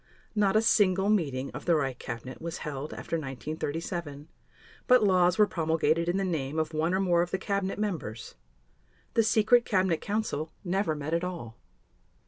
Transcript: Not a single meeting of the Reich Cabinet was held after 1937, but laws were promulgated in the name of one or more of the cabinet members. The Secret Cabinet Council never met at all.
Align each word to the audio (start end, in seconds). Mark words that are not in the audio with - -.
Not 0.33 0.55
a 0.55 0.63
single 0.63 1.11
meeting 1.11 1.51
of 1.51 1.65
the 1.65 1.75
Reich 1.75 1.99
Cabinet 1.99 2.41
was 2.41 2.57
held 2.65 2.91
after 2.91 3.17
1937, 3.17 4.29
but 4.87 5.03
laws 5.03 5.37
were 5.37 5.45
promulgated 5.45 6.09
in 6.09 6.17
the 6.17 6.23
name 6.23 6.57
of 6.57 6.73
one 6.73 6.95
or 6.95 6.99
more 6.99 7.21
of 7.21 7.29
the 7.29 7.37
cabinet 7.37 7.77
members. 7.77 8.33
The 9.13 9.21
Secret 9.21 9.63
Cabinet 9.63 10.01
Council 10.01 10.51
never 10.63 10.95
met 10.95 11.13
at 11.13 11.23
all. 11.23 11.55